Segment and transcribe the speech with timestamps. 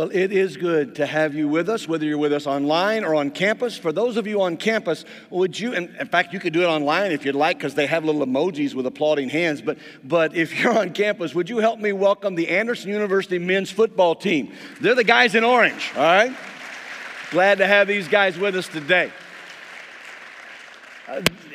[0.00, 3.14] Well, it is good to have you with us, whether you're with us online or
[3.14, 3.76] on campus.
[3.76, 6.68] For those of you on campus, would you, and in fact, you could do it
[6.68, 9.60] online if you'd like because they have little emojis with applauding hands.
[9.60, 13.70] But, but if you're on campus, would you help me welcome the Anderson University men's
[13.70, 14.54] football team?
[14.80, 16.34] They're the guys in orange, all right?
[17.30, 19.12] Glad to have these guys with us today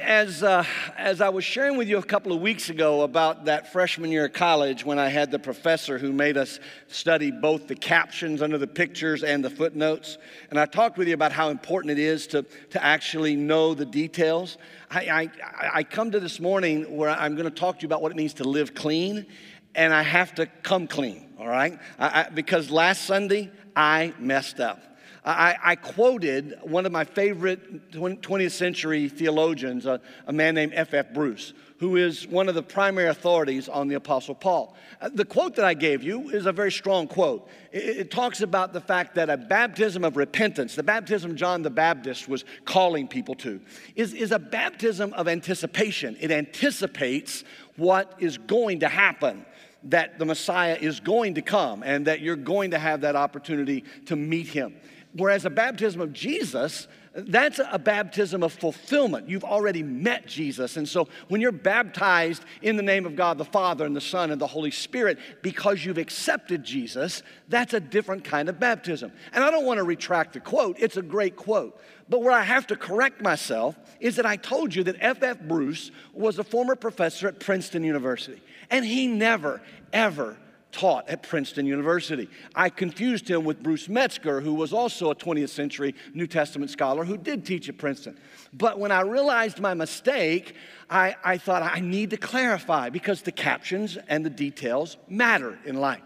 [0.02, 0.66] as, uh,
[0.98, 4.26] as I was sharing with you a couple of weeks ago about that freshman year
[4.26, 8.58] of college when I had the professor who made us study both the captions under
[8.58, 10.18] the pictures and the footnotes,
[10.50, 13.86] and I talked with you about how important it is to, to actually know the
[13.86, 14.58] details,
[14.92, 15.30] I, I,
[15.74, 18.16] I come to this morning where I'm going to talk to you about what it
[18.16, 19.26] means to live clean,
[19.74, 21.80] and I have to come clean, all right?
[21.98, 24.95] I, I, because last Sunday, I messed up.
[25.26, 31.08] I, I quoted one of my favorite 20th century theologians, a, a man named F.F.
[31.08, 31.14] F.
[31.16, 34.76] Bruce, who is one of the primary authorities on the Apostle Paul.
[35.02, 37.50] Uh, the quote that I gave you is a very strong quote.
[37.72, 41.72] It, it, talks about the fact that a baptism of repentance, the baptism John the
[41.72, 43.60] Baptist was calling people to,
[43.96, 46.16] is, is a baptism of anticipation.
[46.20, 47.44] It anticipates
[47.78, 49.44] what is going to happen
[49.86, 53.84] that the Messiah is going to come and that you're going to have that opportunity
[54.06, 54.76] to meet him.
[55.16, 59.30] Whereas a baptism of Jesus, that's a baptism of fulfillment.
[59.30, 60.76] You've already met Jesus.
[60.76, 64.30] And so when you're baptized in the name of God the Father and the Son
[64.30, 69.14] and the Holy Spirit because you've accepted Jesus, that's a different kind of baptism.
[69.32, 71.80] And I don't want to retract the quote, it's a great quote.
[72.10, 75.40] But where I have to correct myself is that I told you that F.F.
[75.40, 78.42] Bruce was a former professor at Princeton University.
[78.70, 79.62] And he never,
[79.94, 80.36] ever
[80.76, 82.30] taught at Princeton University.
[82.54, 87.06] I confused him with Bruce Metzger, who was also a 20th century New Testament scholar
[87.06, 88.20] who did teach at Princeton.
[88.52, 90.54] But when I realized my mistake,
[90.90, 95.78] I, I thought I need to clarify because the captions and the details matter in
[95.78, 96.02] life.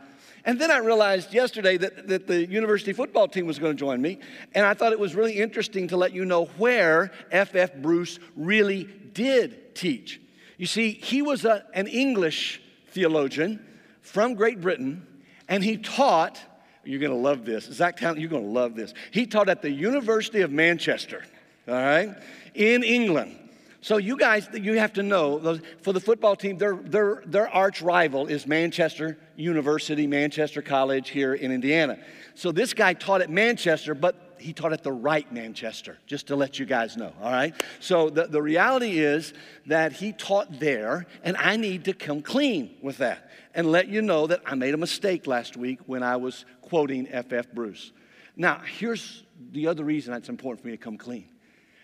[0.46, 4.00] And then I realized yesterday that, that the university football team was going to join
[4.00, 4.20] me.
[4.54, 7.74] And I thought it was really interesting to let you know where F.F.
[7.78, 10.22] Bruce really did teach.
[10.58, 13.66] You see, he was a, an English theologian
[14.10, 15.06] from Great Britain,
[15.48, 16.40] and he taught.
[16.84, 17.66] You're going to love this.
[17.66, 18.94] Zach Town, you're going to love this.
[19.12, 21.24] He taught at the University of Manchester,
[21.68, 22.16] all right,
[22.56, 23.38] in England.
[23.82, 27.82] So you guys, you have to know for the football team, their, their, their arch
[27.82, 31.98] rival is Manchester University, Manchester College here in Indiana.
[32.34, 36.36] So this guy taught at Manchester, but he taught at the right Manchester, just to
[36.36, 37.54] let you guys know, all right?
[37.80, 39.34] So the, the reality is
[39.66, 44.02] that he taught there, and I need to come clean with that and let you
[44.02, 47.48] know that I made a mistake last week when I was quoting F.F.
[47.48, 47.52] F.
[47.54, 47.92] Bruce.
[48.36, 51.28] Now, here's the other reason that's important for me to come clean.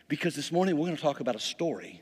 [0.08, 2.02] Because this morning we're going to talk about a story.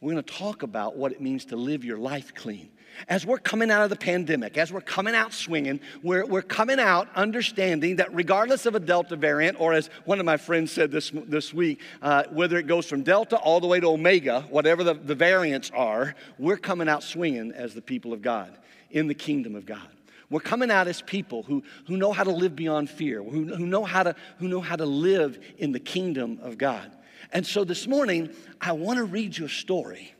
[0.00, 2.70] We're going to talk about what it means to live your life clean.
[3.08, 6.78] As we're coming out of the pandemic, as we're coming out swinging, we're, we're coming
[6.78, 10.90] out understanding that regardless of a Delta variant, or as one of my friends said
[10.90, 14.84] this, this week, uh, whether it goes from Delta all the way to Omega, whatever
[14.84, 18.56] the, the variants are, we're coming out swinging as the people of God
[18.90, 19.88] in the kingdom of God.
[20.30, 23.66] We're coming out as people who, who know how to live beyond fear, who, who,
[23.66, 26.90] know how to, who know how to live in the kingdom of God.
[27.32, 30.14] And so this morning, I want to read you a story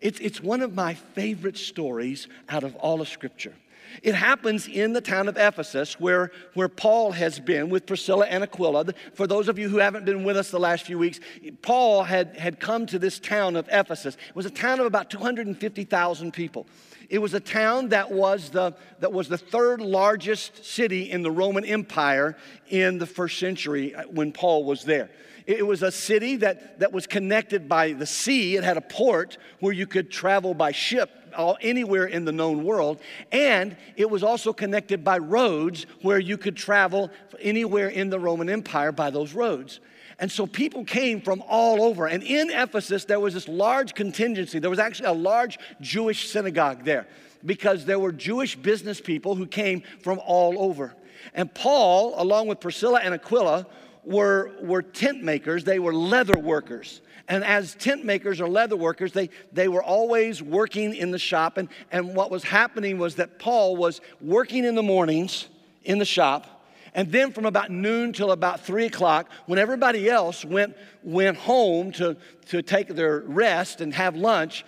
[0.00, 3.54] it's, it's one of my favorite stories out of all of Scripture.
[4.02, 8.44] It happens in the town of Ephesus where, where Paul has been with Priscilla and
[8.44, 8.86] Aquila.
[9.14, 11.20] For those of you who haven't been with us the last few weeks,
[11.62, 14.16] Paul had, had come to this town of Ephesus.
[14.28, 16.66] It was a town of about 250,000 people.
[17.08, 21.30] It was a town that was, the, that was the third largest city in the
[21.30, 22.36] Roman Empire
[22.68, 25.08] in the first century uh, when Paul was there.
[25.48, 28.56] It was a city that, that was connected by the sea.
[28.56, 32.64] It had a port where you could travel by ship all, anywhere in the known
[32.64, 33.00] world.
[33.32, 37.10] And it was also connected by roads where you could travel
[37.40, 39.80] anywhere in the Roman Empire by those roads.
[40.18, 42.06] And so people came from all over.
[42.06, 44.58] And in Ephesus, there was this large contingency.
[44.58, 47.06] There was actually a large Jewish synagogue there
[47.46, 50.94] because there were Jewish business people who came from all over.
[51.32, 53.66] And Paul, along with Priscilla and Aquila,
[54.08, 57.02] were, were tent makers, they were leather workers.
[57.28, 61.58] And as tent makers or leather workers, they, they were always working in the shop.
[61.58, 65.48] And, and what was happening was that Paul was working in the mornings
[65.84, 66.64] in the shop.
[66.94, 71.92] And then from about noon till about three o'clock, when everybody else went, went home
[71.92, 72.16] to,
[72.46, 74.64] to take their rest and have lunch,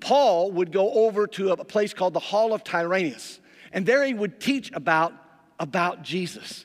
[0.00, 3.40] Paul would go over to a place called the Hall of Tyrannus.
[3.72, 5.12] And there he would teach about,
[5.58, 6.64] about Jesus.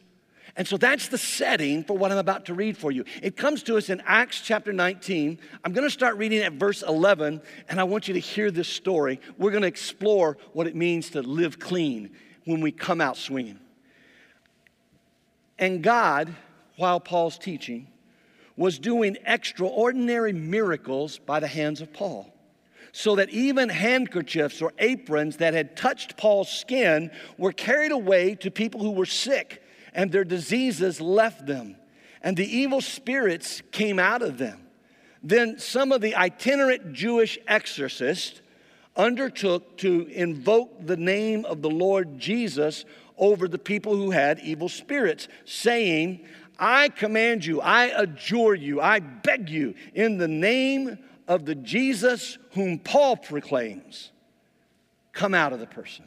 [0.57, 3.03] And so that's the setting for what I'm about to read for you.
[3.21, 5.37] It comes to us in Acts chapter 19.
[5.63, 8.69] I'm going to start reading at verse 11, and I want you to hear this
[8.69, 9.19] story.
[9.37, 12.11] We're going to explore what it means to live clean
[12.45, 13.59] when we come out swinging.
[15.59, 16.33] And God,
[16.77, 17.87] while Paul's teaching,
[18.55, 22.31] was doing extraordinary miracles by the hands of Paul.
[22.93, 28.49] So that even handkerchiefs or aprons that had touched Paul's skin were carried away to
[28.49, 29.61] people who were sick,
[29.95, 31.77] and their diseases left them,
[32.21, 34.61] and the evil spirits came out of them.
[35.23, 38.41] Then some of the itinerant Jewish exorcists
[38.95, 42.85] undertook to invoke the name of the Lord Jesus
[43.17, 46.27] over the people who had evil spirits, saying,
[46.59, 52.37] I command you, I adjure you, I beg you, in the name of the Jesus
[52.51, 54.11] whom Paul proclaims,
[55.13, 56.05] come out of the person.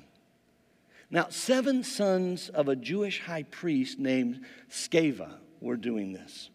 [1.10, 6.50] Now, seven sons of a Jewish high priest named Sceva were doing this.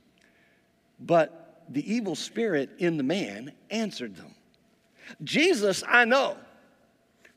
[1.00, 4.35] But the evil spirit in the man answered them
[5.23, 6.38] Jesus, I know.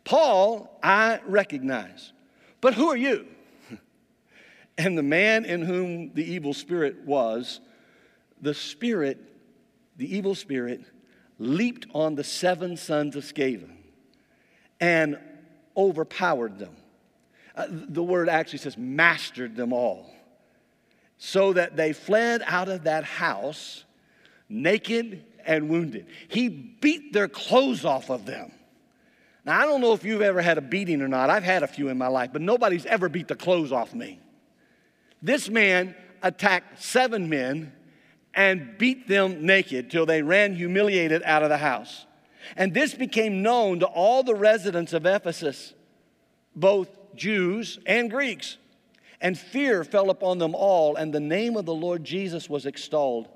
[0.04, 2.12] Paul, I recognize.
[2.60, 3.26] But who are you?
[4.78, 7.60] And the man in whom the evil spirit was,
[8.42, 9.18] the spirit,
[9.96, 10.82] the evil spirit,
[11.38, 13.70] leaped on the seven sons of Sceva
[14.78, 15.18] and
[15.78, 16.76] overpowered them.
[17.56, 20.12] Uh, the word actually says mastered them all,
[21.18, 23.84] so that they fled out of that house
[24.48, 26.06] naked and wounded.
[26.28, 28.52] He beat their clothes off of them.
[29.44, 31.30] Now, I don't know if you've ever had a beating or not.
[31.30, 34.18] I've had a few in my life, but nobody's ever beat the clothes off me.
[35.22, 37.72] This man attacked seven men
[38.34, 42.06] and beat them naked till they ran humiliated out of the house.
[42.56, 45.72] And this became known to all the residents of Ephesus,
[46.56, 48.56] both Jews and Greeks.
[49.20, 53.28] And fear fell upon them all, and the name of the Lord Jesus was extolled.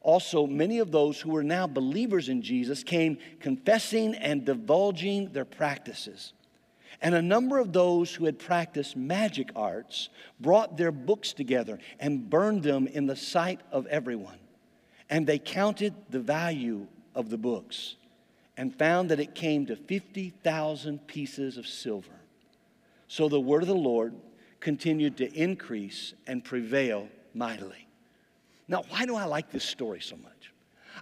[0.00, 5.44] Also, many of those who were now believers in Jesus came confessing and divulging their
[5.44, 6.32] practices.
[7.00, 10.08] And a number of those who had practiced magic arts
[10.40, 14.38] brought their books together and burned them in the sight of everyone.
[15.10, 17.96] And they counted the value of the books
[18.56, 22.21] and found that it came to 50,000 pieces of silver.
[23.12, 24.14] So the word of the Lord
[24.58, 27.86] continued to increase and prevail mightily.
[28.68, 30.50] Now, why do I like this story so much?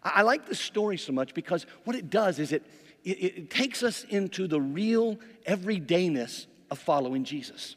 [0.02, 2.64] I like this story so much because what it does is it
[3.04, 7.76] it, it takes us into the real everydayness of following Jesus.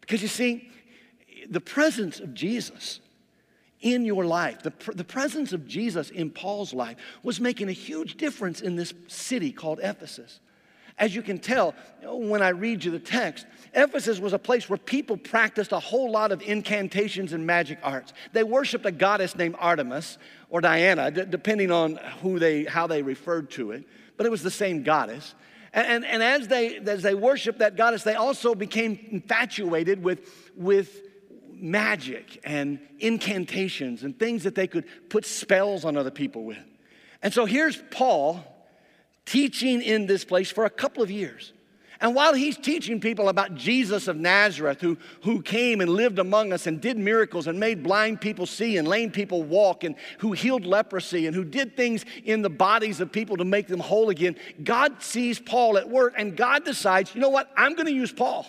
[0.00, 0.68] Because you see,
[1.48, 2.98] the presence of Jesus
[3.82, 8.16] in your life, the, the presence of Jesus in Paul's life was making a huge
[8.16, 10.40] difference in this city called Ephesus.
[10.98, 14.78] As you can tell when I read you the text, Ephesus was a place where
[14.78, 18.12] people practiced a whole lot of incantations and magic arts.
[18.32, 20.18] They worshiped a goddess named Artemis
[20.48, 23.84] or Diana, d- depending on who they, how they referred to it
[24.16, 25.34] but it was the same goddess.
[25.72, 30.52] And, and, and as, they, as they worshiped that goddess, they also became infatuated with,
[30.56, 31.00] with
[31.52, 36.64] magic and incantations and things that they could put spells on other people with.
[37.22, 38.44] And so here's Paul
[39.26, 41.52] teaching in this place for a couple of years.
[42.00, 46.52] And while he's teaching people about Jesus of Nazareth, who, who came and lived among
[46.52, 50.32] us and did miracles and made blind people see and lame people walk and who
[50.32, 54.10] healed leprosy and who did things in the bodies of people to make them whole
[54.10, 58.12] again, God sees Paul at work and God decides, you know what, I'm to use
[58.12, 58.46] Paul.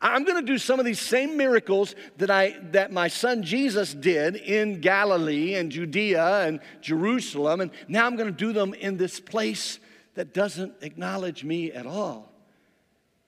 [0.00, 3.94] I'm going to do some of these same miracles that, I, that my son Jesus
[3.94, 8.98] did in Galilee and Judea and Jerusalem, and now I'm going to do them in
[8.98, 9.78] this place
[10.16, 12.32] that doesn't acknowledge me at all.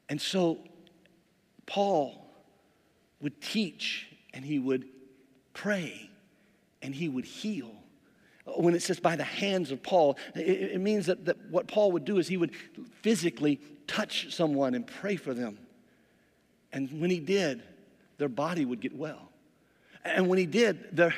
[0.09, 0.59] And so
[1.66, 2.26] Paul
[3.21, 4.87] would teach and he would
[5.52, 6.11] pray
[6.83, 7.71] and he would heal.
[8.57, 11.92] When it says by the hands of Paul, it, it means that, that what Paul
[11.92, 12.54] would do is he would
[13.02, 15.59] physically touch someone and pray for them.
[16.73, 17.62] And when he did,
[18.16, 19.30] their body would get well.
[20.04, 21.14] And when he did, their,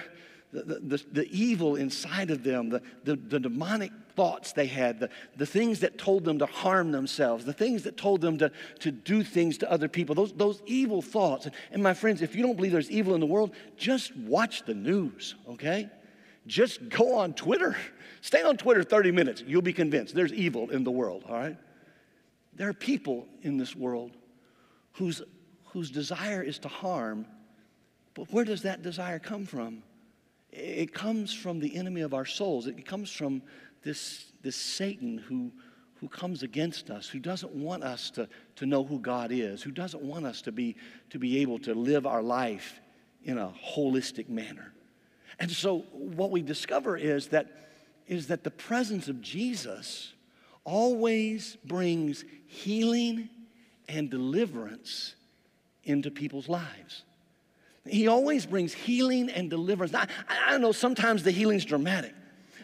[0.52, 5.08] the, the, the, evil inside of them, the, the, the demonic thoughts they had, the,
[5.36, 8.90] the things that told them to harm themselves, the things that told them to, to
[8.90, 11.46] do things to other people, those, those evil thoughts.
[11.70, 14.74] And, my friends, if you don't believe there's evil in the world, just watch the
[14.74, 15.88] news, okay?
[16.46, 17.76] Just go on Twitter.
[18.20, 19.44] Stay on Twitter 30 minutes.
[19.46, 21.56] You'll be convinced there's evil in the world, all right?
[22.54, 24.10] There are people in this world
[24.94, 25.22] whose,
[25.66, 27.24] whose desire is to harm,
[28.14, 29.84] but where does that desire come from?
[30.52, 32.66] It comes from the enemy of our souls.
[32.66, 33.42] It comes from
[33.82, 35.52] this, this Satan who,
[36.00, 39.70] who comes against us, who doesn't want us to, to know who God is, who
[39.70, 40.76] doesn't want us to be,
[41.10, 42.80] to be able to live our life
[43.24, 44.72] in a holistic manner.
[45.38, 47.70] And so what we discover is that,
[48.06, 50.12] is that the presence of Jesus
[50.64, 53.28] always brings healing
[53.88, 55.14] and deliverance
[55.84, 57.04] into people's lives.
[57.86, 59.94] He always brings healing and deliverance.
[59.94, 62.14] I, I don't know sometimes the healing's dramatic.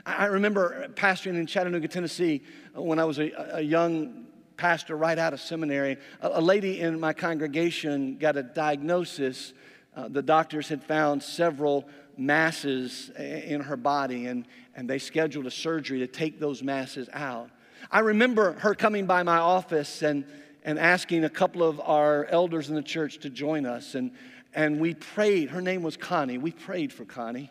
[0.04, 2.42] I, I remember pastoring in Chattanooga, Tennessee,
[2.76, 5.96] uh, when I was a, a young pastor right out of seminary.
[6.20, 9.54] A, a, lady in my congregation got a diagnosis.
[9.94, 15.50] Uh, the doctors had found several masses in her body, and, and they scheduled a
[15.50, 17.50] surgery to take those masses out.
[17.90, 20.24] I remember her coming by my office and,
[20.64, 23.94] and asking a couple of our elders in the church to join us.
[23.94, 24.12] And,
[24.54, 25.50] and we prayed.
[25.50, 26.38] Her name was Connie.
[26.38, 27.50] We prayed for Connie.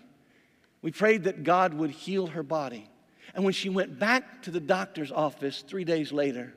[0.82, 2.90] We prayed that God would heal her body.
[3.34, 6.54] And when she went back to the doctor's office three days later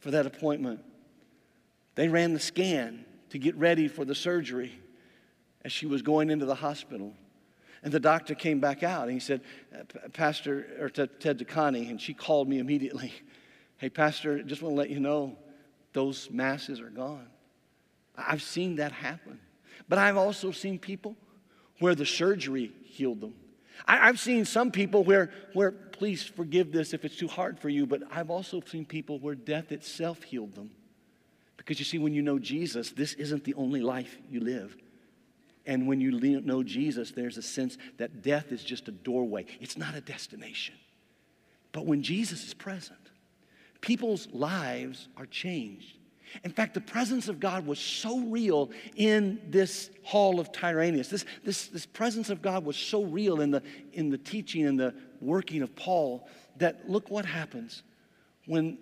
[0.00, 0.80] for that appointment,
[1.94, 4.72] they ran the scan to get ready for the surgery
[5.64, 7.12] as she was going into the hospital.
[7.82, 9.42] And the doctor came back out and he said,
[9.74, 13.12] uh, Pastor, or Ted to Connie, and she called me immediately.
[13.78, 15.36] Hey, Pastor, just want to let you know
[15.92, 17.26] those masses are gone.
[18.16, 19.38] I've seen that happen.
[19.88, 21.16] But I've also seen people
[21.78, 23.34] where the surgery healed them.
[23.86, 27.68] I, have seen some people where, where, please forgive this if it's too hard for
[27.68, 30.70] you, but I've also seen people where death itself healed them.
[31.56, 34.76] Because you see, when you know Jesus, this isn't the only life you live.
[35.66, 39.76] And when you know Jesus, there's a sense that death is just a doorway, it's
[39.76, 40.74] not a destination.
[41.72, 42.98] But when Jesus is present,
[43.80, 45.95] people's lives are changed.
[46.44, 51.08] In fact, the presence of God was so real in this hall of Tyrannus.
[51.08, 54.78] This, this, this presence of God was so real in the, in the teaching and
[54.78, 57.82] the working of Paul that look what happens
[58.46, 58.78] when,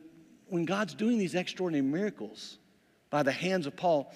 [0.47, 2.59] when God's doing these extraordinary miracles
[3.11, 4.13] by the hands of Paul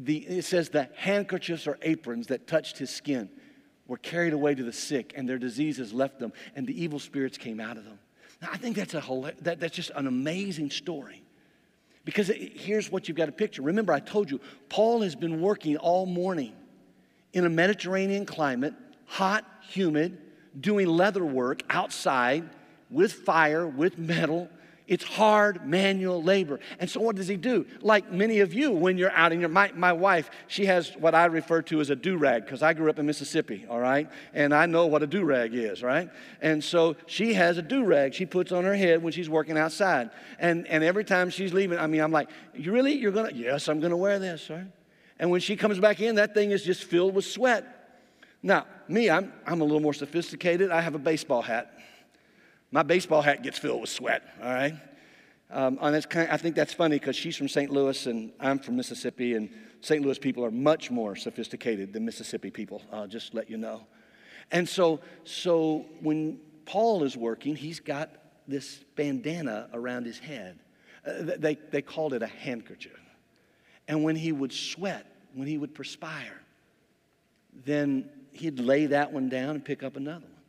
[0.00, 3.28] the, it says the handkerchiefs or aprons that touched his skin
[3.86, 7.36] were carried away to the sick and their diseases left them and the evil spirits
[7.36, 7.98] came out of them.
[8.40, 11.22] Now, I think that's, a, that, that's just an amazing story.
[12.04, 13.62] Because here's what you've got to picture.
[13.62, 16.54] Remember, I told you, Paul has been working all morning
[17.32, 18.74] in a Mediterranean climate,
[19.06, 20.18] hot, humid,
[20.58, 22.48] doing leather work outside
[22.90, 24.48] with fire, with metal,
[24.90, 26.58] it's hard manual labor.
[26.80, 27.64] And so, what does he do?
[27.80, 31.14] Like many of you, when you're out in your, my, my wife, she has what
[31.14, 34.10] I refer to as a do rag, because I grew up in Mississippi, all right?
[34.34, 36.10] And I know what a do rag is, right?
[36.42, 39.56] And so, she has a do rag she puts on her head when she's working
[39.56, 40.10] outside.
[40.40, 42.94] And, and every time she's leaving, I mean, I'm like, you really?
[42.94, 43.30] You're gonna?
[43.32, 44.66] Yes, I'm gonna wear this, right?
[45.20, 47.64] And when she comes back in, that thing is just filled with sweat.
[48.42, 50.72] Now, me, I'm, I'm a little more sophisticated.
[50.72, 51.79] I have a baseball hat.
[52.72, 54.74] My baseball hat gets filled with sweat, all right?
[55.50, 57.70] Um, and that's kind of, I think that's funny because she's from St.
[57.70, 59.50] Louis and I'm from Mississippi, and
[59.80, 60.04] St.
[60.04, 63.86] Louis people are much more sophisticated than Mississippi people, I'll just let you know.
[64.52, 68.10] And so, so when Paul is working, he's got
[68.46, 70.60] this bandana around his head.
[71.06, 72.98] Uh, they, they called it a handkerchief.
[73.88, 76.40] And when he would sweat, when he would perspire,
[77.64, 80.39] then he'd lay that one down and pick up another one.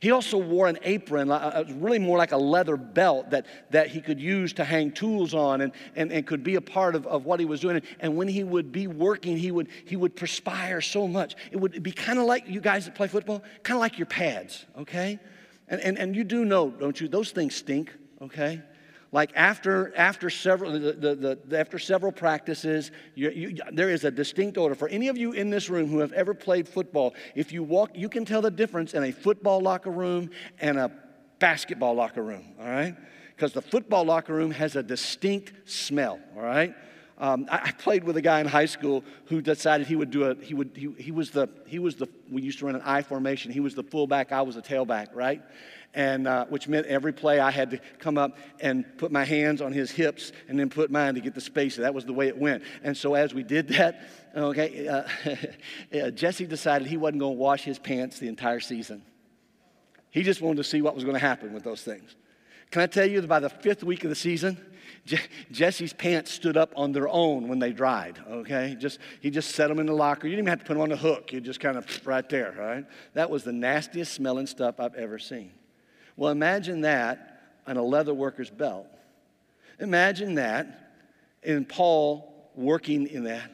[0.00, 3.88] He also wore an apron, uh, uh, really more like a leather belt that, that
[3.88, 7.06] he could use to hang tools on and, and, and could be a part of,
[7.06, 7.80] of what he was doing.
[8.00, 11.36] And when he would be working, he would, he would perspire so much.
[11.50, 14.06] It would be kind of like you guys that play football, kind of like your
[14.06, 15.18] pads, okay?
[15.68, 17.08] And, and, and you do know, don't you?
[17.08, 18.62] Those things stink, okay?
[19.14, 24.10] Like after, after, several, the, the, the, after several practices, you, you, there is a
[24.10, 24.74] distinct order.
[24.74, 27.92] For any of you in this room who have ever played football, if you walk,
[27.94, 30.90] you can tell the difference in a football locker room and a
[31.38, 32.96] basketball locker room, all right?
[33.36, 36.74] Because the football locker room has a distinct smell, all right?
[37.16, 40.24] Um, I, I, played with a guy in high school who decided he would do
[40.24, 42.82] a, he would, he, he was the, he was the, we used to run an
[42.84, 43.52] I formation.
[43.52, 45.40] He was the fullback, I was the tailback, right?
[45.94, 49.60] And uh, which meant every play I had to come up and put my hands
[49.60, 51.76] on his hips and then put mine to get the space.
[51.76, 52.64] That was the way it went.
[52.82, 54.88] And so as we did that, okay,
[55.94, 59.02] uh, Jesse decided he wasn't going to wash his pants the entire season.
[60.10, 62.14] He just wanted to see what was going to happen with those things.
[62.70, 64.58] Can I tell you that by the fifth week of the season,
[65.06, 65.18] Je-
[65.50, 68.76] Jesse's pants stood up on their own when they dried, okay?
[68.78, 70.26] Just, he just set them in the locker.
[70.26, 71.32] You didn't even have to put them on the hook.
[71.32, 72.84] You just kind of right there, right?
[73.12, 75.52] That was the nastiest smelling stuff I've ever seen.
[76.16, 78.86] Well, imagine that on a leather worker's belt.
[79.80, 80.92] Imagine that
[81.42, 83.50] in Paul working in that.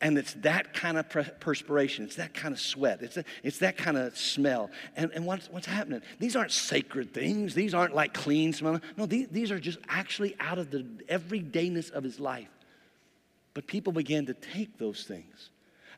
[0.00, 1.08] And it's that kind of
[1.40, 2.04] perspiration.
[2.04, 3.00] It's that kind of sweat.
[3.00, 4.70] It's, a, it's that kind of smell.
[4.94, 6.02] And, and what's, what's happening?
[6.18, 7.54] These aren't sacred things.
[7.54, 8.80] These aren't like clean smell.
[8.98, 12.50] No, these, these are just actually out of the everydayness of his life.
[13.54, 15.48] But people began to take those things.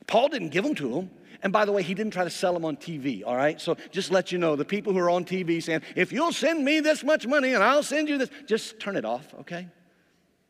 [0.06, 1.10] Paul didn't give them to them.
[1.42, 3.60] And by the way, he didn't try to sell them on TV, all right?
[3.60, 6.64] So just let you know the people who are on TV saying, if you'll send
[6.64, 9.68] me this much money and I'll send you this, just turn it off, okay?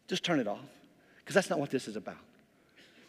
[0.07, 0.65] Just turn it off.
[1.19, 2.17] Because that's not what this is about.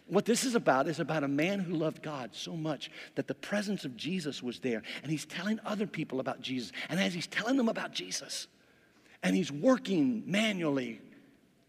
[0.07, 3.35] What this is about is about a man who loved God so much that the
[3.35, 4.81] presence of Jesus was there.
[5.03, 6.71] And he's telling other people about Jesus.
[6.89, 8.47] And as he's telling them about Jesus,
[9.21, 10.99] and he's working manually,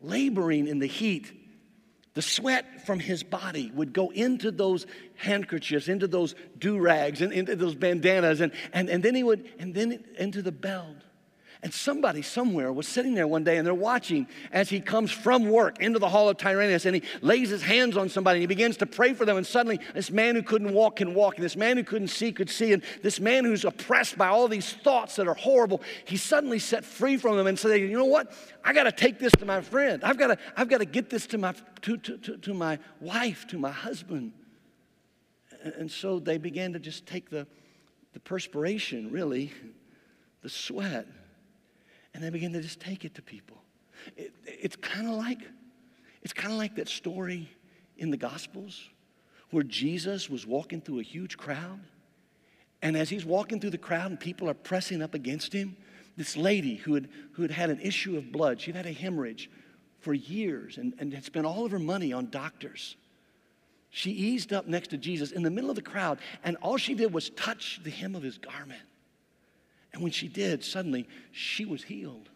[0.00, 1.32] laboring in the heat,
[2.20, 4.86] the sweat from his body would go into those
[5.16, 9.48] handkerchiefs, into those do rags, and into those bandanas, and, and, and then he would,
[9.58, 10.96] and then into the belt.
[11.62, 15.50] And somebody somewhere was sitting there one day and they're watching as he comes from
[15.50, 18.46] work into the hall of Tyrannus and he lays his hands on somebody and he
[18.46, 19.36] begins to pray for them.
[19.36, 22.32] And suddenly, this man who couldn't walk can walk, and this man who couldn't see
[22.32, 26.22] could see, and this man who's oppressed by all these thoughts that are horrible, he's
[26.22, 28.32] suddenly set free from them and said, You know what?
[28.64, 30.02] I got to take this to my friend.
[30.02, 32.78] I've got to, I've got to get this to my, to, to, to, to my
[33.00, 34.32] wife, to my husband.
[35.62, 37.46] And so they began to just take the,
[38.14, 39.52] the perspiration, really,
[40.40, 41.06] the sweat
[42.14, 43.56] and they begin to just take it to people.
[44.16, 45.38] It, it's kind of like
[46.22, 47.48] it's kind of like that story
[47.96, 48.88] in the Gospels
[49.50, 51.80] where Jesus was walking through a huge crowd,
[52.82, 55.76] and as he's walking through the crowd and people are pressing up against him,
[56.16, 59.50] this lady who had who had had an issue of blood, she'd had a hemorrhage
[60.00, 62.96] for years and, and had spent all of her money on doctors.
[63.90, 66.94] She eased up next to Jesus in the middle of the crowd, and all she
[66.94, 68.80] did was touch the hem of his garment.
[69.92, 72.28] And when she did, suddenly she was healed.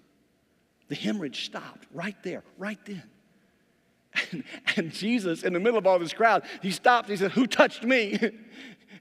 [0.89, 3.03] The hemorrhage stopped right there, right then.
[4.31, 4.45] And,
[4.77, 7.09] and, Jesus, in the middle of all this crowd, he stopped.
[7.09, 8.19] He said, Who touched me?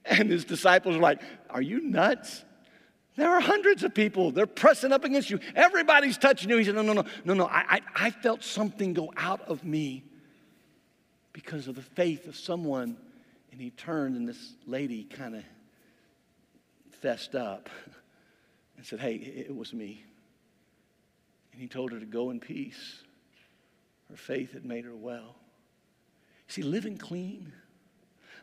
[0.05, 2.43] And his disciples were like, Are you nuts?
[3.15, 4.31] There are hundreds of people.
[4.31, 5.39] They're pressing up against you.
[5.55, 6.57] Everybody's touching you.
[6.57, 7.45] He said, No, no, no, no, no.
[7.45, 10.03] I, I, I felt something go out of me
[11.31, 12.97] because of the faith of someone.
[13.53, 15.43] And he turned, and this lady kind of
[17.01, 17.69] fessed up
[18.77, 20.03] and said, Hey, it was me.
[21.51, 23.03] And he told her to go in peace.
[24.09, 25.35] Her faith had made her well.
[26.47, 27.51] See, living clean,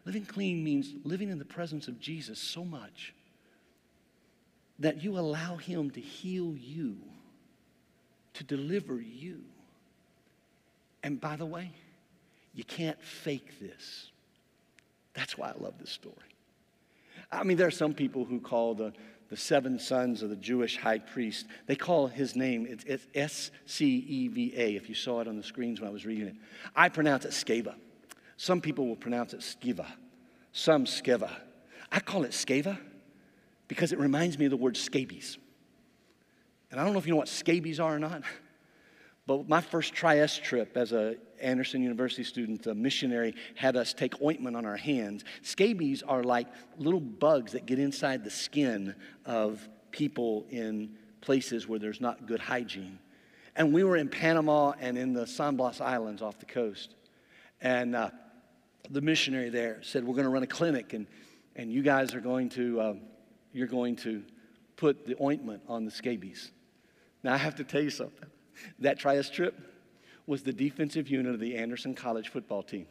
[0.05, 3.15] living clean means living in the presence of Jesus so much
[4.79, 6.97] that you allow him to heal you,
[8.35, 9.43] to deliver you.
[11.03, 11.71] And by the way,
[12.55, 14.11] you can't fake this.
[15.15, 16.17] That's why I love this story.
[17.31, 18.93] I mean, there are some people who call the,
[19.31, 21.47] the seven sons of the Jewish high priest.
[21.67, 25.37] They call his name, it's S C E V A, if you saw it on
[25.37, 26.35] the screens when I was reading it.
[26.75, 27.75] I pronounce it Skeva.
[28.37, 29.87] Some people will pronounce it Skiva,
[30.53, 31.31] some Skeva.
[31.93, 32.79] I call it Skeva
[33.69, 35.39] because it reminds me of the word scabies.
[36.71, 38.23] And I don't know if you know what scabies are or not,
[39.31, 44.21] but my first Tri-S trip as a Anderson University student, a missionary, had us take
[44.21, 45.25] ointment on our hands.
[45.43, 48.93] Scabies are like little bugs that get inside the skin
[49.25, 52.99] of people in places where there's not good hygiene.
[53.55, 56.97] And we were in Panama and in the San Blas Islands off the coast.
[57.61, 58.11] And uh,
[58.91, 61.07] the missionary there said, We're going to run a clinic, and,
[61.55, 63.01] and you guys are going to, um,
[63.53, 64.25] you're going to
[64.75, 66.51] put the ointment on the scabies.
[67.23, 68.29] Now, I have to tell you something.
[68.79, 69.59] That Tri-S trip,
[70.27, 72.87] was the defensive unit of the Anderson College football team.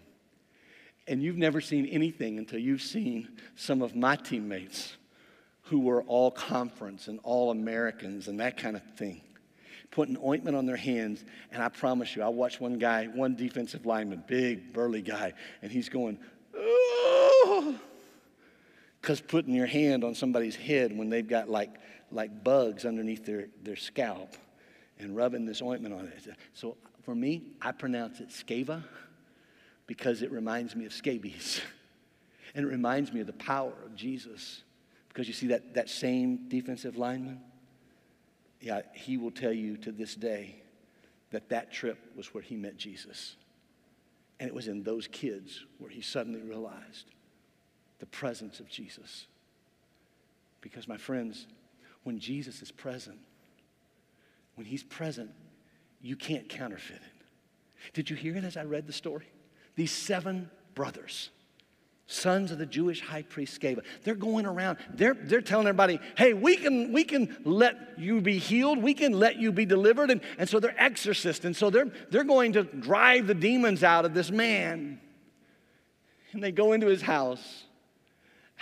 [1.07, 4.97] And you've never seen anything until you've seen some of my teammates
[5.63, 9.21] who were all conference and all Americans and that kind of thing,
[9.89, 11.23] putting ointment on their hands.
[11.51, 15.71] And I promise you, I watched one guy, one defensive lineman, big, burly guy, and
[15.71, 16.19] he's going,
[19.01, 21.71] because putting your hand on somebody's head when they've got like,
[22.11, 24.35] like bugs underneath their, their scalp
[24.99, 26.27] and rubbing this ointment on it.
[26.53, 28.83] So for me, I pronounce it scava
[29.87, 31.61] because it reminds me of scabies.
[32.55, 34.63] And it reminds me of the power of Jesus.
[35.07, 37.41] Because you see that, that same defensive lineman?
[38.59, 40.55] Yeah, he will tell you to this day
[41.29, 43.35] that that trip was where he met Jesus.
[44.39, 47.11] And it was in those kids where he suddenly realized
[47.99, 49.27] the presence of Jesus.
[50.61, 51.45] Because, my friends,
[52.03, 53.19] when Jesus is present,
[54.59, 55.31] when he's present,
[56.01, 57.93] you can't counterfeit it.
[57.93, 59.25] Did you hear it as I read the story?
[59.77, 61.29] These seven brothers,
[62.07, 66.33] sons of the Jewish high priest Sceva, they're going around, they're, they're telling everybody, hey,
[66.33, 70.11] we can, we can let you be healed, we can let you be delivered.
[70.11, 74.03] And, and so they're exorcists, and so they're, they're going to drive the demons out
[74.03, 74.99] of this man.
[76.33, 77.63] And they go into his house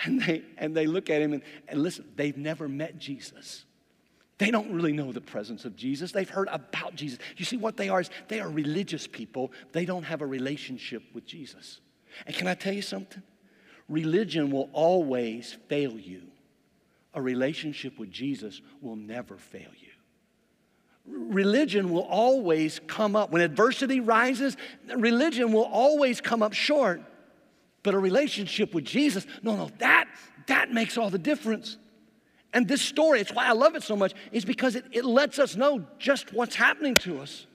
[0.04, 3.64] and they, and they look at him and, and listen, they've never met Jesus.
[4.38, 6.12] They don't really know the presence of Jesus.
[6.12, 7.18] They've heard about Jesus.
[7.36, 9.52] You see, what they are is they are religious people.
[9.72, 11.80] They don't have a relationship with Jesus.
[12.24, 13.22] And can I tell you something?
[13.88, 16.22] Religion will always fail you.
[17.14, 19.88] A relationship with Jesus will never fail you.
[21.06, 23.30] religion will always come up.
[23.30, 24.56] When adversity rises,
[24.94, 27.00] religion will always come up short.
[27.82, 30.06] But a relationship with Jesus, no, no, that,
[30.46, 31.78] that makes all the difference.
[32.52, 35.38] And this story, it's why I love it so much, is because it, it lets
[35.38, 37.46] us know just what's happening to us.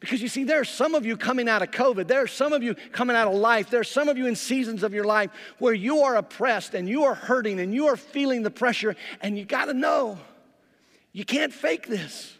[0.00, 2.08] Because you see, there are some of you coming out of COVID.
[2.08, 3.68] There are some of you coming out of life.
[3.68, 6.88] There are some of you in seasons of your life where you are oppressed and
[6.88, 8.96] you are hurting and you are feeling the pressure.
[9.20, 10.18] And you got to know
[11.12, 12.34] you can't fake this.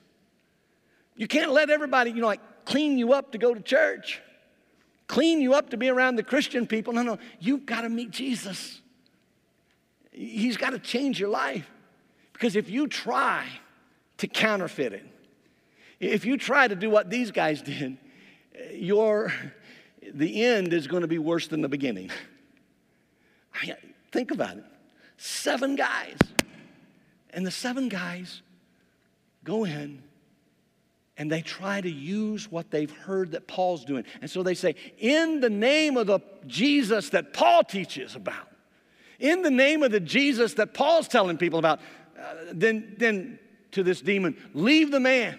[1.16, 4.22] You can't let everybody, you know, like clean you up to go to church,
[5.06, 6.94] clean you up to be around the Christian people.
[6.94, 8.80] No, no, you've got to meet Jesus.
[10.12, 11.68] He's got to change your life.
[12.40, 13.46] Because if you try
[14.16, 15.06] to counterfeit it,
[16.00, 17.98] if you try to do what these guys did,
[18.72, 19.30] your,
[20.14, 22.10] the end is going to be worse than the beginning.
[23.52, 23.76] I,
[24.10, 24.64] Think about it.
[25.18, 26.16] Seven guys.
[27.30, 28.40] And the seven guys
[29.44, 30.02] go in
[31.18, 34.04] and they try to use what they've heard that Paul's doing.
[34.22, 38.48] And so they say, in the name of the Jesus that Paul teaches about,
[39.18, 41.80] in the name of the Jesus that Paul's telling people about,
[42.52, 43.38] then, then
[43.72, 45.38] to this demon, leave the man.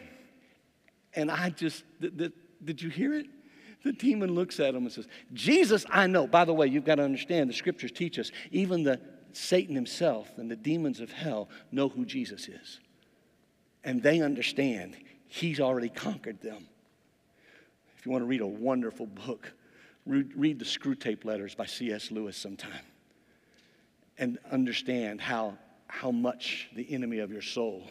[1.14, 3.28] And I just, th- th- did you hear it?
[3.84, 6.28] The demon looks at him and says, Jesus, I know.
[6.28, 9.02] By the way, you've got to understand the scriptures teach us, even the
[9.34, 12.80] Satan himself and the demons of hell know who Jesus is.
[13.84, 14.96] And they understand
[15.28, 16.68] he's already conquered them.
[17.98, 19.52] If you want to read a wonderful book,
[20.06, 22.12] read, the Screwtape Letters by C.S.
[22.12, 22.72] Lewis sometime
[24.18, 25.58] and understand how,
[25.92, 27.84] how much the enemy of your soul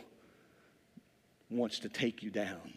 [1.50, 2.72] wants to take you down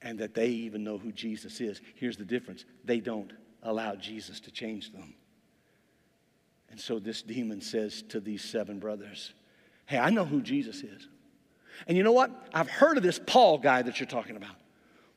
[0.00, 1.80] and that they even know who Jesus is.
[1.96, 3.32] Here's the difference they don't
[3.64, 5.14] allow Jesus to change them.
[6.70, 9.34] And so this demon says to these seven brothers,
[9.86, 11.08] Hey, I know who Jesus is.
[11.88, 12.30] And you know what?
[12.54, 14.54] I've heard of this Paul guy that you're talking about.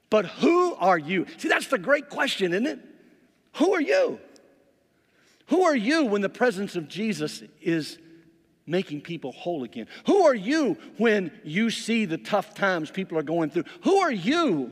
[0.09, 1.27] But who are you?
[1.37, 2.79] See, that's the great question, isn't it?
[3.57, 4.19] Who are you?
[5.47, 7.99] Who are you when the presence of Jesus is
[8.65, 9.87] making people whole again?
[10.05, 13.65] Who are you when you see the tough times people are going through?
[13.83, 14.71] Who are you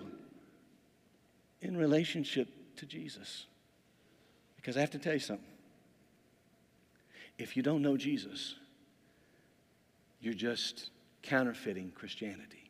[1.62, 3.46] in relationship to Jesus?
[4.56, 5.46] Because I have to tell you something.
[7.38, 8.56] If you don't know Jesus,
[10.20, 10.92] you're just
[11.24, 12.70] counterfeiting Christianity.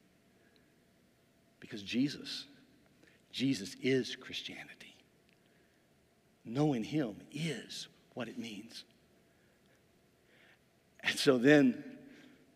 [1.60, 2.45] Because Jesus,
[3.31, 4.95] Jesus is Christianity.
[6.45, 8.86] Knowing Him is what it means.
[11.03, 11.83] And so then,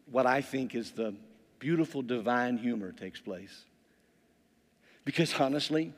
[0.05, 1.15] what I think is the
[1.59, 3.65] beautiful divine humor takes place.
[5.03, 5.93] Because honestly,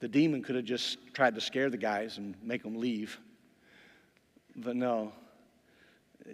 [0.00, 3.18] the demon could have just tried to scare the guys and make them leave.
[4.56, 5.12] But no,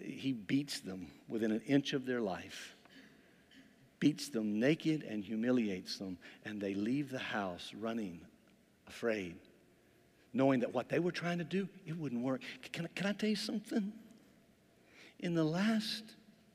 [0.02, 2.74] he beats them within an inch of their life,
[4.00, 8.20] beats them naked and humiliates them, and they leave the house running,
[8.86, 9.36] afraid,
[10.32, 12.42] knowing that what they were trying to do, it wouldn't work.
[12.72, 13.92] Can, can I tell you something?
[15.20, 16.04] In the last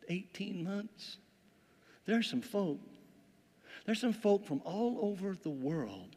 [0.09, 1.17] 18 months,
[2.05, 2.79] there's some folk,
[3.85, 6.15] there's some folk from all over the world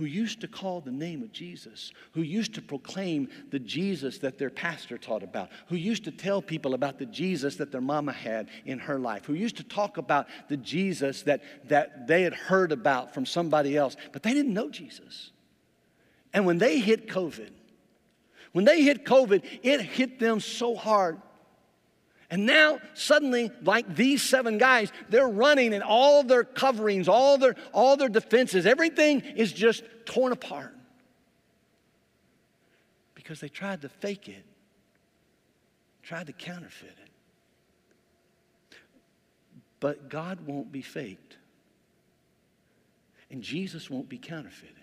[0.00, 4.38] who used to call the name of Jesus, who used to proclaim the Jesus that
[4.38, 8.12] their pastor taught about, who used to tell people about the Jesus that their mama
[8.12, 12.32] had in her life, who used to talk about the Jesus that, that they had
[12.32, 15.32] heard about from somebody else, but they didn't know Jesus.
[16.32, 17.50] And when they hit COVID,
[18.52, 21.20] when they hit COVID, it hit them so hard
[22.30, 27.56] and now, suddenly, like these seven guys, they're running and all their coverings, all their,
[27.72, 30.72] all their defenses, everything is just torn apart.
[33.14, 34.44] Because they tried to fake it,
[36.04, 38.76] tried to counterfeit it.
[39.80, 41.36] But God won't be faked,
[43.28, 44.76] and Jesus won't be counterfeited.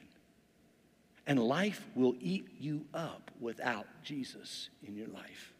[1.26, 5.54] And life will eat you up without Jesus in your life.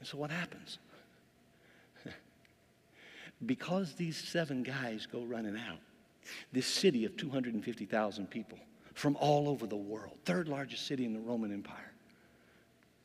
[0.00, 0.78] And so what happens?
[3.46, 5.78] because these seven guys go running out,
[6.52, 8.58] this city of 250,000 people
[8.94, 11.92] from all over the world, third largest city in the Roman Empire,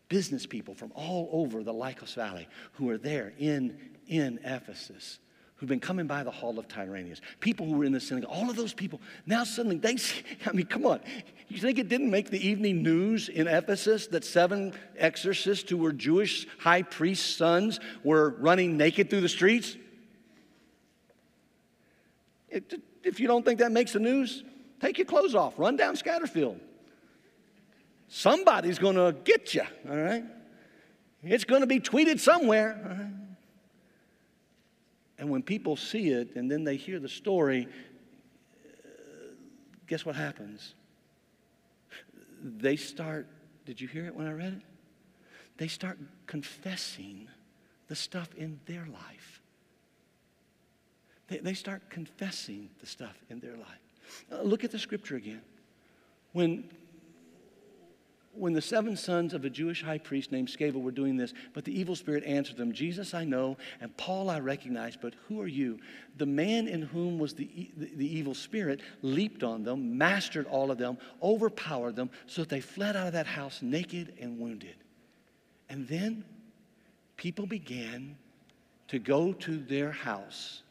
[0.09, 3.77] business people from all over the Lycus Valley who are there in,
[4.07, 5.19] in Ephesus
[5.57, 8.49] who've been coming by the hall of Tyrannus, people who were in the synagogue, all
[8.49, 10.99] of those people, now suddenly they see, I mean, come on.
[11.47, 15.93] You think it didn't make the evening news in Ephesus that seven exorcists who were
[15.93, 19.77] Jewish high priest's sons were running naked through the streets?
[23.03, 24.43] if you don't think that makes the news,
[24.79, 26.57] take your clothes off, run down Scatterfield.
[28.07, 30.23] Somebody's to get you, all right?
[31.23, 33.11] It's to be tweeted somewhere.
[35.17, 37.67] And when people see it and then they hear the story,
[39.87, 40.75] guess what happens?
[42.43, 43.27] They start,
[43.65, 44.61] did you hear it when I read it?
[45.57, 45.97] They start
[46.27, 47.29] confessing
[47.87, 49.41] the stuff in their life.
[51.27, 53.79] They, they start confessing the stuff in their life.
[54.31, 55.41] Uh, look at the scripture again.
[56.33, 56.69] When
[58.37, 61.65] when the seven sons of a Jewish high priest named Sceva were doing this, but
[61.65, 65.47] the evil spirit answered them, Jesus I know, and Paul I recognize, but who are
[65.47, 65.79] you?
[66.17, 70.71] The man in whom was the, the, the, evil spirit leaped on them, mastered all
[70.71, 74.75] of them, overpowered them, so that they fled out of that house naked and wounded.
[75.69, 76.23] And then
[77.17, 78.15] people began
[78.87, 80.61] to go to their house.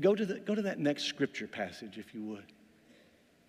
[0.00, 2.44] Go to, the, go to that next scripture passage, if you would.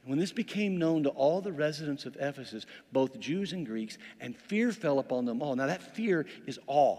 [0.10, 4.36] When this became known to all the residents of Ephesus, both Jews and Greeks, and
[4.36, 5.56] fear fell upon them all.
[5.56, 6.98] Now, that fear is awe.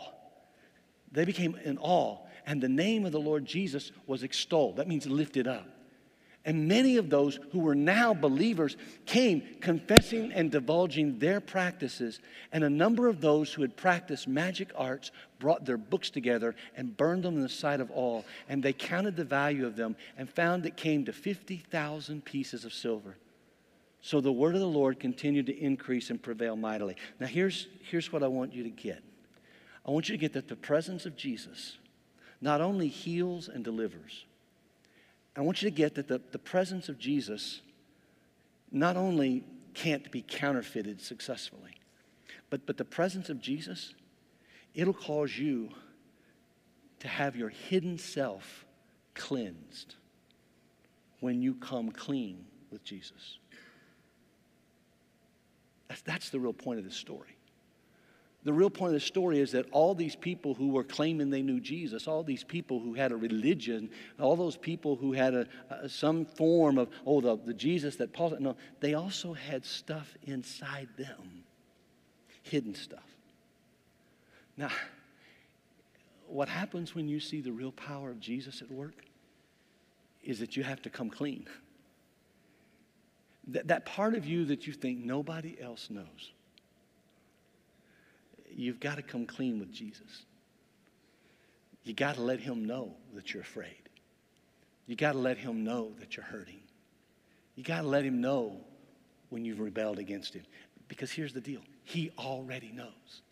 [1.11, 4.77] They became in awe, and the name of the Lord Jesus was extolled.
[4.77, 5.66] That means lifted up.
[6.44, 12.20] And many of those who were now believers came confessing and divulging their practices.
[12.50, 16.96] And a number of those who had practiced magic arts brought their books together and
[16.96, 18.24] burned them in the sight of all.
[18.48, 22.72] And they counted the value of them and found it came to 50,000 pieces of
[22.72, 23.16] silver.
[24.00, 26.96] So the word of the Lord continued to increase and prevail mightily.
[27.18, 29.03] Now, here's, here's what I want you to get
[29.87, 31.79] I want you to get that the presence of Jesus
[32.40, 34.24] not only heals and delivers
[35.37, 37.61] I want you to get that the, the presence of Jesus
[38.71, 41.73] not only can't be counterfeited successfully,
[42.51, 43.95] but, but the presence of Jesus,
[44.75, 45.71] it'll cause you
[47.01, 48.64] to have your hidden self
[49.14, 49.95] cleansed
[51.21, 53.38] when you come clean with Jesus.
[55.88, 57.37] That's, that's the real point of this story.
[58.42, 61.42] The real point of the story is that all these people who were claiming they
[61.42, 65.46] knew Jesus, all these people who had a religion, all those people who had a,
[65.68, 70.16] a some form of, oh, the, the Jesus that Paul no, they also had stuff
[70.22, 71.44] inside them,
[72.42, 73.05] hidden stuff.
[74.57, 74.70] Now,
[76.26, 79.05] what happens when you see the real power of Jesus at work
[80.22, 81.46] is that you have to come clean.
[83.48, 86.33] That, that part of you that you think nobody else knows
[88.61, 90.25] you've got to come clean with Jesus.
[91.83, 93.88] You got to let him know that you're afraid.
[94.87, 96.61] You got to let him know that you're hurting.
[97.55, 98.61] You got to let him know
[99.31, 100.42] when you've rebelled against him.
[100.88, 103.23] Because here's the deal he already knows.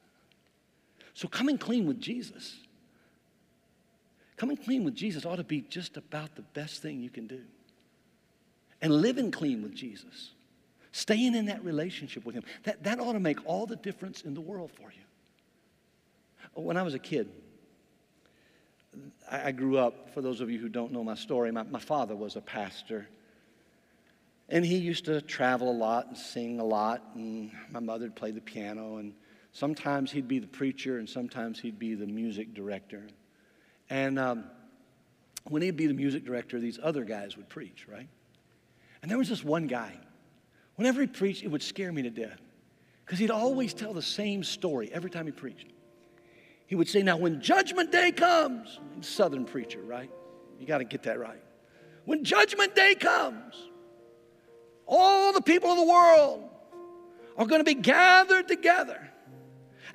[1.14, 2.56] So coming clean with Jesus,
[4.36, 7.40] coming clean with Jesus ought to be just about the best thing you can do.
[8.80, 10.30] And living clean with Jesus,
[10.92, 14.34] staying in that relationship with him, that, that ought to make all the difference in
[14.34, 15.07] the world for you.
[16.54, 17.30] When I was a kid,
[19.30, 22.16] I grew up, for those of you who don't know my story, my, my father
[22.16, 23.06] was a pastor.
[24.48, 28.16] And he used to travel a lot and sing a lot, and my mother would
[28.16, 29.12] play the piano, and
[29.52, 33.06] sometimes he'd be the preacher, and sometimes he'd be the music director.
[33.90, 34.44] And um,
[35.44, 38.08] when he'd be the music director, these other guys would preach, right?
[39.02, 39.92] And there was this one guy.
[40.76, 42.40] Whenever he preached, it would scare me to death
[43.04, 45.66] because he'd always tell the same story every time he preached.
[46.68, 50.10] He would say, Now, when judgment day comes, Southern preacher, right?
[50.60, 51.42] You got to get that right.
[52.04, 53.54] When judgment day comes,
[54.86, 56.44] all the people of the world
[57.36, 59.08] are going to be gathered together.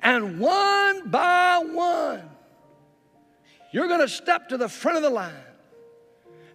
[0.02, 2.28] And one by one,
[3.72, 5.32] you're going to step to the front of the line.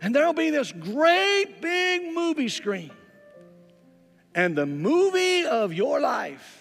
[0.02, 2.92] And there'll be this great big movie screen.
[4.36, 6.59] And the movie of your life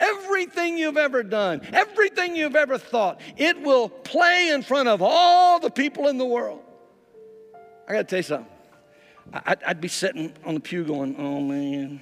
[0.00, 5.60] Everything you've ever done, everything you've ever thought, it will play in front of all
[5.60, 6.62] the people in the world.
[7.86, 8.52] I got to tell you something.
[9.32, 12.00] I'd, I'd be sitting on the pew going, oh man,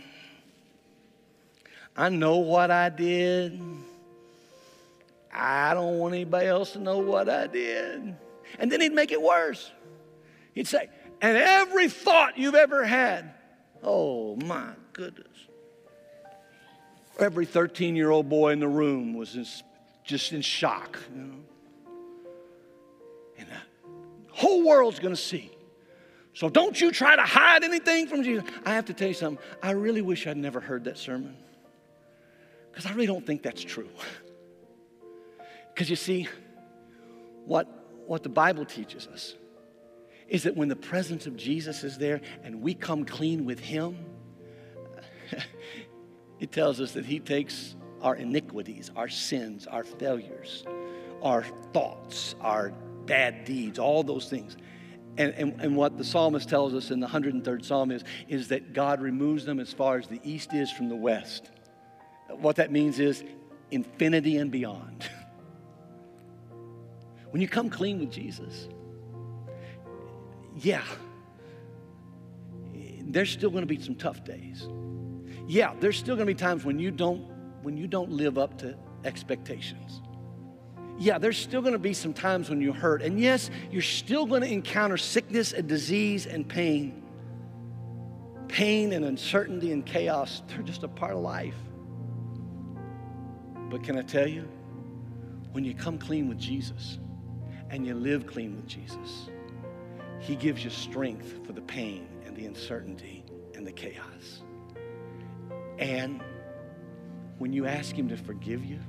[1.96, 3.60] I know what I did.
[5.34, 8.16] I don't want anybody else to know what I did.
[8.58, 9.70] And then he'd make it worse.
[10.54, 10.88] He'd say,
[11.20, 13.34] and every thought you've ever had,
[13.82, 15.26] oh my goodness.
[17.18, 19.62] Every 13 year old boy in the room was
[20.04, 20.98] just in shock.
[21.14, 21.34] You know?
[23.38, 25.50] And the whole world's going to see.
[26.32, 28.44] So don't you try to hide anything from Jesus.
[28.64, 29.44] I have to tell you something.
[29.62, 31.36] I really wish I'd never heard that sermon
[32.70, 33.88] because I really don't think that's true.
[35.74, 36.26] Because you see,
[37.44, 37.68] what,
[38.08, 39.36] what the Bible teaches us
[40.26, 43.96] is that when the presence of Jesus is there and we come clean with Him,
[46.40, 50.64] it tells us that He takes our iniquities, our sins, our failures,
[51.22, 52.72] our thoughts, our
[53.06, 54.56] bad deeds, all those things.
[55.16, 58.72] And, and, and what the psalmist tells us in the 103rd psalm is, is that
[58.72, 61.50] God removes them as far as the east is from the west.
[62.28, 63.24] What that means is
[63.72, 65.08] infinity and beyond.
[67.30, 68.68] when you come clean with Jesus,
[70.56, 70.84] yeah,
[73.00, 74.68] there's still going to be some tough days.
[75.48, 77.26] Yeah, there's still going to be times when you don't
[77.62, 80.02] when you don't live up to expectations.
[80.98, 83.02] Yeah, there's still going to be some times when you hurt.
[83.02, 87.02] And yes, you're still going to encounter sickness and disease and pain.
[88.48, 91.54] Pain and uncertainty and chaos, they're just a part of life.
[93.70, 94.48] But can I tell you,
[95.52, 96.98] when you come clean with Jesus
[97.70, 99.30] and you live clean with Jesus,
[100.20, 104.42] He gives you strength for the pain and the uncertainty and the chaos.
[105.78, 106.20] And
[107.38, 108.80] when you ask Him to forgive you,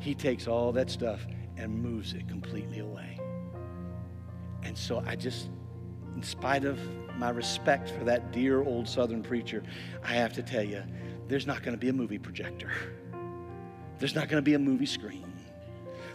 [0.00, 3.20] He takes all that stuff and moves it completely away.
[4.62, 5.48] And so I just,
[6.14, 6.78] in spite of
[7.16, 9.62] my respect for that dear old Southern preacher,
[10.02, 10.82] I have to tell you,
[11.28, 12.70] there's not going to be a movie projector.
[13.98, 15.32] There's not going to be a movie screen.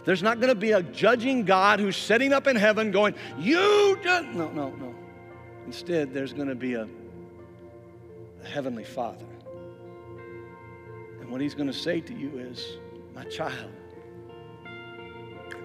[0.04, 3.98] There's not going to be a judging God who's sitting up in heaven going, You
[4.02, 4.28] just.
[4.28, 4.94] No, no, no.
[5.64, 6.86] Instead, there's going to be a,
[8.42, 9.24] a heavenly Father
[11.28, 12.78] and what he's going to say to you is,
[13.14, 13.70] My child,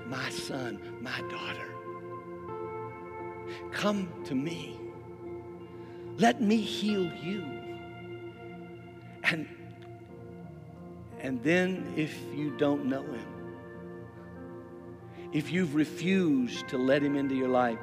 [0.07, 1.69] my son, my daughter,
[3.71, 4.77] come to me.
[6.17, 7.45] Let me heal you.
[9.23, 9.47] And,
[11.21, 13.25] and then, if you don't know him,
[15.31, 17.79] if you've refused to let him into your life,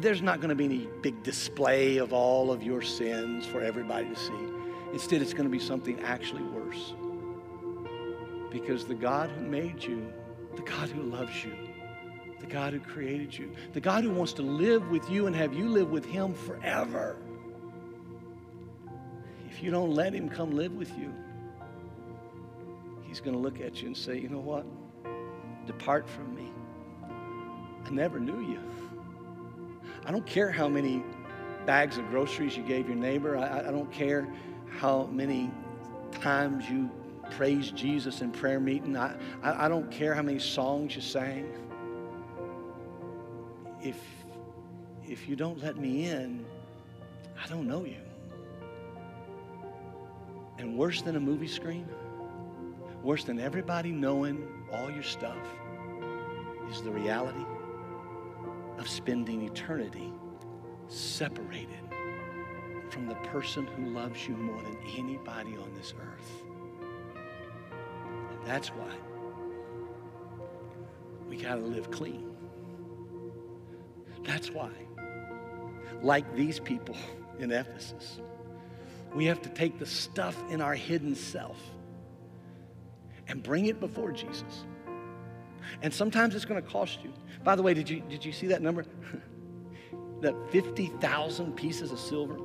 [0.00, 4.08] there's not going to be any big display of all of your sins for everybody
[4.08, 4.48] to see.
[4.94, 6.94] Instead, it's going to be something actually worse.
[8.52, 10.12] Because the God who made you,
[10.56, 11.56] the God who loves you,
[12.38, 15.54] the God who created you, the God who wants to live with you and have
[15.54, 17.16] you live with Him forever,
[19.48, 21.14] if you don't let Him come live with you,
[23.02, 24.66] He's going to look at you and say, You know what?
[25.66, 26.50] Depart from me.
[27.86, 28.60] I never knew you.
[30.04, 31.02] I don't care how many
[31.64, 33.38] bags of groceries you gave your neighbor.
[33.38, 34.28] I, I don't care
[34.78, 35.50] how many
[36.10, 36.90] times you
[37.36, 38.96] praise Jesus in prayer meeting.
[38.96, 41.52] I, I, I don't care how many songs you sang.
[43.82, 43.96] If,
[45.04, 46.44] if you don't let me in,
[47.42, 47.96] I don't know you.
[50.58, 51.88] And worse than a movie screen,
[53.02, 55.46] worse than everybody knowing all your stuff,
[56.70, 57.44] is the reality
[58.78, 60.12] of spending eternity
[60.88, 61.80] separated
[62.90, 66.51] from the person who loves you more than anybody on this earth.
[68.44, 68.92] That's why
[71.28, 72.34] we got to live clean.
[74.24, 74.70] That's why,
[76.02, 76.96] like these people
[77.38, 78.20] in Ephesus,
[79.14, 81.58] we have to take the stuff in our hidden self
[83.28, 84.64] and bring it before Jesus.
[85.80, 87.12] And sometimes it's going to cost you.
[87.44, 88.84] By the way, did you, did you see that number?
[90.20, 92.36] that 50,000 pieces of silver?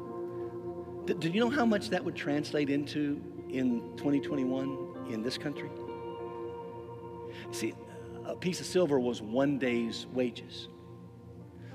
[1.06, 5.70] Did you know how much that would translate into in 2021 in this country?
[7.52, 7.74] See,
[8.26, 10.70] a piece of silver was one day's wages.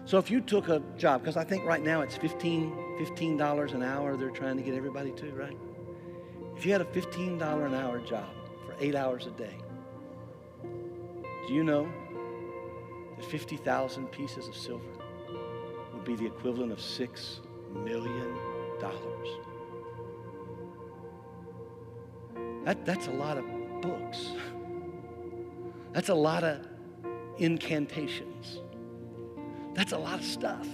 [0.05, 3.83] So if you took a job, because I think right now it's 15 $15 an
[3.83, 5.57] hour they're trying to get everybody to, right?
[6.57, 8.29] If you had a $15 an hour job
[8.67, 9.57] for eight hours a day,
[11.49, 11.89] do you know
[13.17, 14.85] that 50,000 pieces of silver
[15.93, 17.41] would be the equivalent of $6
[17.73, 18.37] million?
[22.65, 23.45] That, that's a lot of
[23.81, 24.33] books.
[25.93, 26.67] That's a lot of
[27.39, 28.61] incantations.
[29.75, 30.67] That's a lot of stuff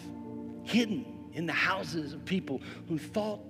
[0.64, 3.40] hidden in the houses of people who thought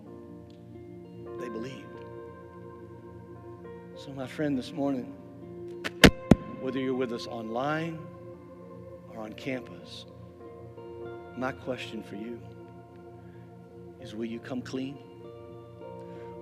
[1.40, 1.84] they believed.
[3.96, 5.12] So, my friend, this morning,
[6.60, 7.98] whether you're with us online
[9.10, 10.06] or on campus,
[11.36, 12.40] my question for you
[14.00, 14.98] is will you come clean?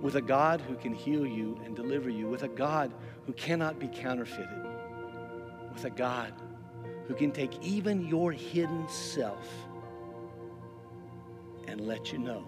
[0.01, 2.93] With a God who can heal you and deliver you, with a God
[3.25, 4.66] who cannot be counterfeited
[5.77, 6.33] with a God
[7.07, 9.47] who can take even your hidden self
[11.67, 12.47] and let you know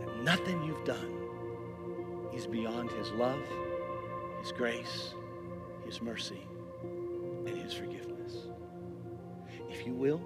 [0.00, 1.14] that nothing you've done
[2.34, 3.38] is beyond His love,
[4.40, 5.14] His grace,
[5.86, 6.44] His mercy,
[7.46, 8.48] and His forgiveness.
[9.70, 10.20] If you will,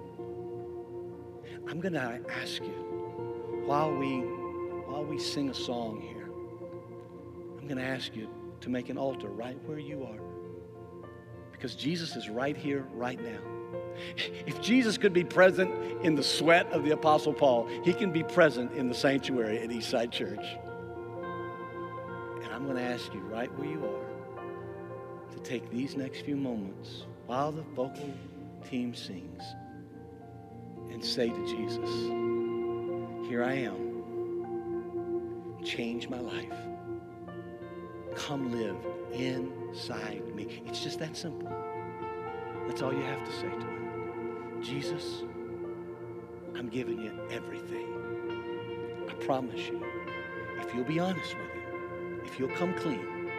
[1.67, 4.21] I'm going to ask you while we
[4.87, 6.31] while we sing a song here,
[7.61, 8.27] I'm going to ask you
[8.61, 10.28] to make an altar right where you are
[11.59, 13.37] Because Jesus is right here, right now.
[14.47, 15.69] If Jesus could be present
[16.05, 19.69] in the sweat of the Apostle Paul, he can be present in the sanctuary at
[19.69, 20.45] Eastside Church.
[22.41, 26.37] And I'm going to ask you right where you are to take these next few
[26.37, 28.09] moments while the vocal
[28.69, 29.43] team sings
[30.91, 31.89] and say to Jesus,
[33.27, 33.89] Here I am.
[35.65, 36.68] Change my life.
[38.15, 38.77] Come live
[39.13, 40.63] inside me.
[40.65, 41.49] It's just that simple.
[42.67, 44.59] That's all you have to say to him.
[44.61, 45.23] Jesus,
[46.55, 47.87] I'm giving you everything.
[49.09, 49.83] I promise you,
[50.59, 53.29] if you'll be honest with him, if you'll come clean,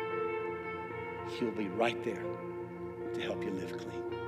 [1.38, 2.24] he'll be right there
[3.14, 4.19] to help you live clean.